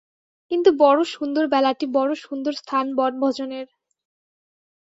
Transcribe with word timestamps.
কিন্তু 0.51 0.69
বড় 0.79 0.99
সুন্দর 1.15 1.43
বেলাটি-বড় 1.53 2.11
সুন্দর 2.25 2.53
স্থান 2.61 2.85
বন-ভোজনের! 2.97 3.67